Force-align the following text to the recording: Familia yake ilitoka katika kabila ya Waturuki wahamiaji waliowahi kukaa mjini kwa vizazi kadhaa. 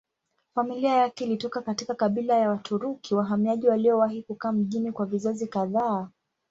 Familia 0.55 0.93
yake 0.95 1.23
ilitoka 1.23 1.61
katika 1.61 1.95
kabila 1.95 2.35
ya 2.37 2.49
Waturuki 2.49 3.15
wahamiaji 3.15 3.67
waliowahi 3.67 4.23
kukaa 4.23 4.51
mjini 4.51 4.91
kwa 4.91 5.05
vizazi 5.05 5.47
kadhaa. 5.47 6.09